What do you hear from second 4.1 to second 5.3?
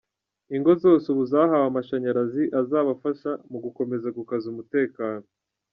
gukaza umutekano.